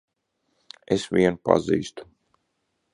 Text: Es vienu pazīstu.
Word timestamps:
Es 0.97 1.05
vienu 1.17 1.41
pazīstu. 1.51 2.11